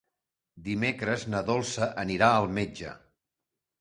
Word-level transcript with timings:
Dimecres 0.69 1.27
na 1.33 1.43
Dolça 1.49 1.91
anirà 2.05 2.31
al 2.39 2.49
metge. 2.59 2.99